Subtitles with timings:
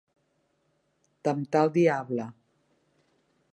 [1.29, 2.27] Temptar el diable.